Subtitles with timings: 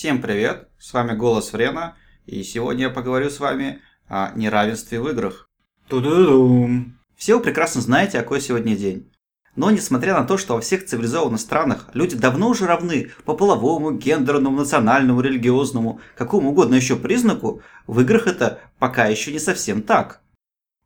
[0.00, 1.94] Всем привет, с вами Голос Врена,
[2.24, 5.46] и сегодня я поговорю с вами о неравенстве в играх.
[5.88, 6.98] Ту-ду-дум.
[7.16, 9.12] Все вы прекрасно знаете, какой сегодня день.
[9.56, 13.92] Но несмотря на то, что во всех цивилизованных странах люди давно уже равны по половому,
[13.92, 20.22] гендерному, национальному, религиозному, какому угодно еще признаку, в играх это пока еще не совсем так.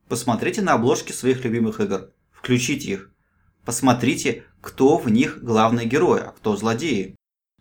[0.09, 3.11] Посмотрите на обложки своих любимых игр, включите их.
[3.65, 7.15] Посмотрите, кто в них главный герой, а кто злодеи.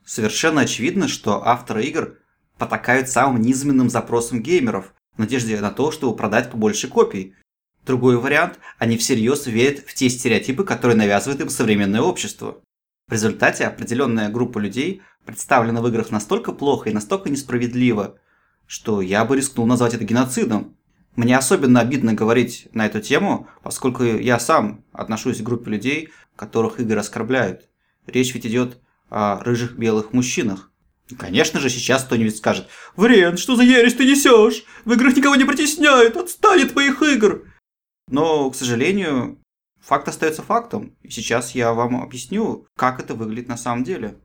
[0.05, 2.17] Совершенно очевидно, что авторы игр
[2.57, 7.35] потакают самым низменным запросам геймеров в надежде на то, чтобы продать побольше копий.
[7.85, 12.62] Другой вариант– они всерьез верят в те стереотипы, которые навязывает им современное общество.
[13.07, 18.17] В результате определенная группа людей представлена в играх настолько плохо и настолько несправедливо,
[18.65, 20.77] что я бы рискнул назвать это геноцидом.
[21.15, 26.79] Мне особенно обидно говорить на эту тему, поскольку я сам отношусь к группе людей, которых
[26.79, 27.70] игры оскорбляют.
[28.07, 28.79] Речь ведь идет
[29.09, 30.71] о рыжих белых мужчинах.
[31.17, 34.63] конечно же, сейчас кто-нибудь скажет «Врен, что за ересь ты несешь?
[34.85, 37.46] В играх никого не притесняют, отстань от твоих игр!»
[38.09, 39.40] Но, к сожалению,
[39.79, 40.96] факт остается фактом.
[41.01, 44.20] И сейчас я вам объясню, как это выглядит на самом деле.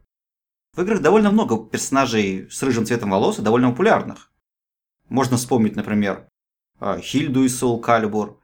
[0.74, 4.30] В играх довольно много персонажей с рыжим цветом волос и довольно популярных.
[5.08, 6.28] Можно вспомнить, например,
[6.78, 8.36] а, Хильду из Soul Calibur,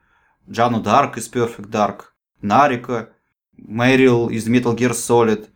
[0.49, 2.01] Джану Дарк из Perfect Dark,
[2.41, 3.13] Нарика,
[3.53, 5.47] Мэрил из Metal Gear Solid.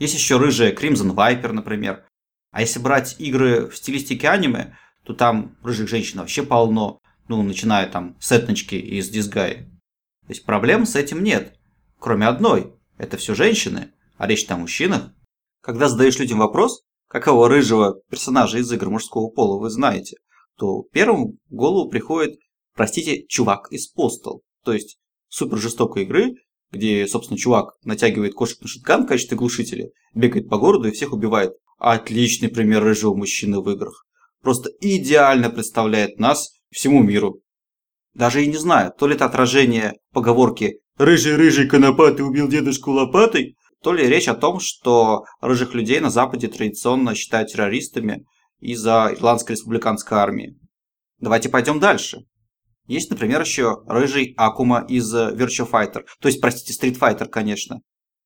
[0.00, 2.04] Есть еще рыжая Crimson Viper, например.
[2.52, 7.00] А если брать игры в стилистике аниме, то там рыжих женщин вообще полно.
[7.28, 9.68] Ну, начиная там с этночки из Дизгаи.
[10.26, 11.54] То есть проблем с этим нет.
[11.98, 12.74] Кроме одной.
[12.96, 15.12] Это все женщины, а речь там о мужчинах.
[15.60, 20.16] Когда задаешь людям вопрос, какого рыжего персонажа из игр мужского пола вы знаете,
[20.56, 22.38] то первым в голову приходит,
[22.74, 24.40] простите, чувак из Postal.
[24.64, 24.98] То есть
[25.28, 26.36] супер жестокой игры,
[26.70, 31.12] где, собственно, чувак натягивает кошек на шиткан в качестве глушителя, бегает по городу и всех
[31.12, 31.52] убивает.
[31.78, 34.06] Отличный пример рыжего мужчины в играх.
[34.42, 37.40] Просто идеально представляет нас всему миру.
[38.14, 43.92] Даже и не знаю, то ли это отражение поговорки «рыжий-рыжий конопатый убил дедушку лопатой», то
[43.92, 48.26] ли речь о том, что рыжих людей на Западе традиционно считают террористами
[48.58, 50.58] из-за Ирландской республиканской армии.
[51.18, 52.18] Давайте пойдем дальше.
[52.90, 57.82] Есть, например, еще рыжий Акума из Virtua Fighter, то есть, простите, Street Fighter, конечно.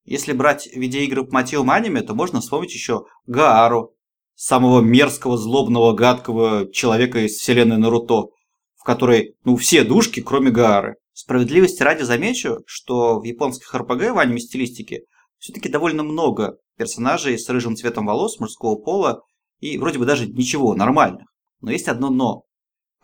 [0.07, 3.95] Если брать видеоигры по мотивам аниме, то можно вспомнить еще Гаару,
[4.35, 8.31] самого мерзкого, злобного, гадкого человека из вселенной Наруто,
[8.75, 10.97] в которой, ну, все душки, кроме Гаары.
[11.13, 15.03] Справедливости ради замечу, что в японских РПГ в аниме-стилистике
[15.37, 19.21] все-таки довольно много персонажей с рыжим цветом волос мужского пола
[19.61, 21.27] и вроде бы даже ничего, нормальных.
[21.61, 22.45] Но есть одно но.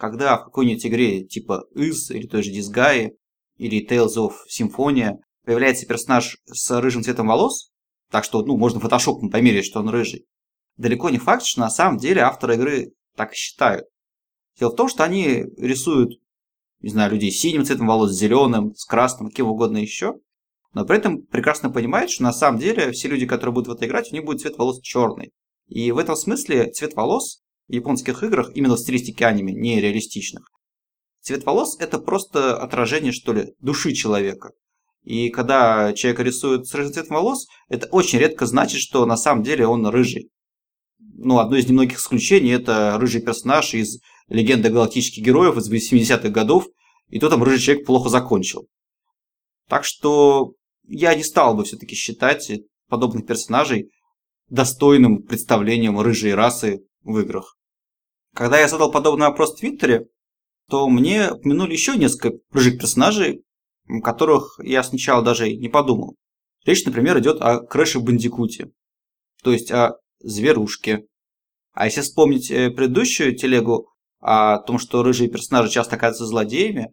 [0.00, 3.11] Когда в какой-нибудь игре типа Из или той же Disgaea
[3.59, 7.71] или Tales of Symphonia появляется персонаж с рыжим цветом волос,
[8.10, 10.25] так что ну, можно фотошопом померить, что он рыжий,
[10.78, 13.84] далеко не факт, что на самом деле авторы игры так и считают.
[14.59, 16.19] Дело в том, что они рисуют,
[16.81, 20.15] не знаю, людей с синим цветом волос, с зеленым, с красным, каким угодно еще,
[20.72, 23.87] но при этом прекрасно понимают, что на самом деле все люди, которые будут в это
[23.87, 25.31] играть, у них будет цвет волос черный.
[25.66, 27.43] И в этом смысле цвет волос
[27.77, 30.51] японских играх, именно в стилистике аниме, не реалистичных,
[31.21, 34.53] цвет волос это просто отражение, что ли, души человека.
[35.03, 39.43] И когда человек рисует с рыжим цветом волос, это очень редко значит, что на самом
[39.43, 40.31] деле он рыжий.
[40.99, 46.67] Ну, одно из немногих исключений– это рыжий персонаж из «Легенды галактических героев» из 80-х годов,
[47.09, 48.69] и то там рыжий человек плохо закончил.
[49.69, 50.53] Так что
[50.87, 52.51] я не стал бы все-таки считать
[52.89, 53.91] подобных персонажей
[54.49, 57.57] достойным представлением рыжей расы в играх.
[58.35, 60.07] Когда я задал подобный вопрос в Твиттере,
[60.69, 63.43] то мне упомянули еще несколько рыжих персонажей,
[64.03, 66.17] которых я сначала даже не подумал.
[66.65, 68.71] Речь, например, идет о Крэше Бандикуте,
[69.43, 71.05] то есть о зверушке.
[71.73, 73.89] А если вспомнить э, предыдущую телегу
[74.21, 76.93] о том, что рыжие персонажи часто оказываются злодеями,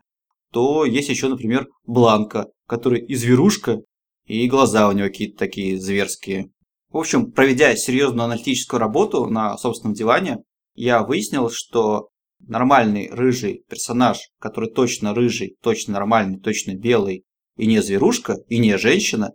[0.52, 3.82] то есть еще, например, Бланка, который и зверушка,
[4.26, 6.52] и глаза у него какие-то такие зверские.
[6.90, 10.38] В общем, проведя серьезную аналитическую работу на собственном диване,
[10.78, 12.10] я выяснил, что
[12.40, 17.26] нормальный рыжий персонаж, который точно рыжий, точно нормальный, точно белый,
[17.56, 19.34] и не зверушка, и не женщина,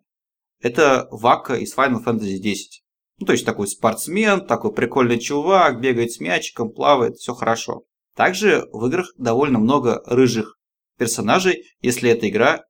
[0.61, 2.83] это Вака из Final Fantasy X.
[3.19, 7.83] Ну, то есть такой спортсмен, такой прикольный чувак, бегает с мячиком, плавает, все хорошо.
[8.15, 10.57] Также в играх довольно много рыжих
[10.97, 12.65] персонажей, если эта игра,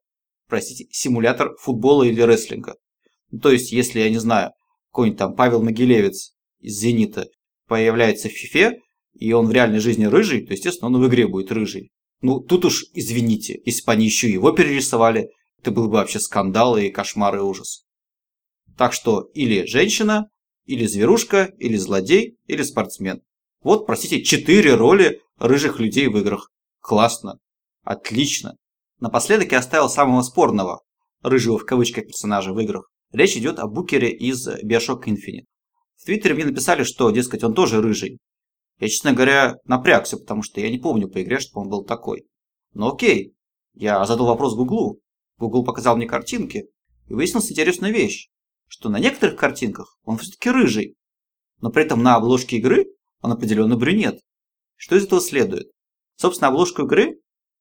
[0.49, 2.77] простите, симулятор футбола или рестлинга.
[3.31, 4.53] Ну, то есть, если, я не знаю,
[4.91, 7.27] какой-нибудь там Павел Могилевец из «Зенита»
[7.73, 8.83] появляется в фифе,
[9.15, 11.91] и он в реальной жизни рыжий, то, естественно, он в игре будет рыжий.
[12.21, 16.77] Ну, тут уж извините, если бы они еще его перерисовали, это был бы вообще скандал
[16.77, 17.87] и кошмар и ужас.
[18.77, 20.29] Так что или женщина,
[20.65, 23.23] Или зверушка, или злодей, или спортсмен.
[23.63, 26.53] Вот, простите, четыре роли рыжих людей в играх.
[26.81, 27.39] Классно.
[27.83, 28.57] Отлично.
[29.01, 30.83] Напоследок я оставил самого спорного,
[31.23, 32.91] рыжего в кавычках персонажа в играх.
[33.13, 35.47] Речь идет о Букере из Bioshock Infinite.
[36.03, 38.19] В Твиттере мне написали, что, дескать, он тоже рыжий.
[38.81, 42.27] Я, честно говоря, напрягся, потому что я не помню по игре, что он был такой.
[42.75, 43.37] Но окей.
[43.75, 44.99] Я задал вопрос Гуглу.
[45.39, 46.67] Google показал мне картинки,
[47.07, 48.31] и выяснилась интересную вещь,
[48.67, 50.97] что на некоторых картинках он все-таки рыжий,
[51.61, 52.87] но при этом на обложке игры
[53.21, 54.19] он определенно брюнет.
[54.75, 55.71] Что из этого следует?
[56.17, 57.21] Собственно, обложку игры,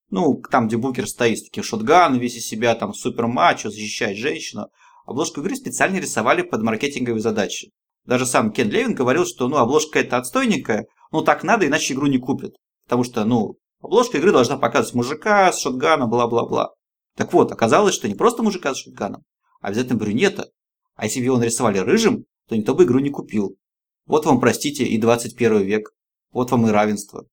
[0.10, 4.18] ну, там, где Букер стоит с таким шотганом, весь из себя там супер мачо, защищает
[4.18, 4.66] женщину,
[5.06, 7.72] обложку игры специально рисовали под маркетинговые задачи.
[8.06, 12.07] Даже сам Кен Левин говорил, что ну, обложка это отстойненькая, ну так надо, иначе игру
[12.07, 12.56] не купят.
[12.86, 16.71] Потому что, ну, обложка игры должна показывать мужика с шотганом, бла-бла-бла.
[17.15, 19.24] Так вот, оказалось, что не просто мужика с шотганом,
[19.62, 20.50] а обязательно брюнета.
[20.95, 23.56] А если бы его нарисовали рыжим, то никто бы игру не купил.
[24.06, 25.92] Вот вам, простите, и 21 век.
[26.31, 27.25] Вот вам и равенство.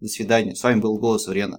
[0.00, 0.54] До свидания.
[0.54, 1.56] С вами был Голос Врена.